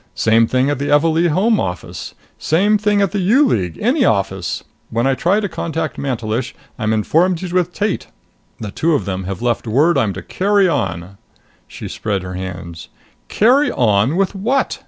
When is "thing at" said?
0.47-0.79, 2.79-3.11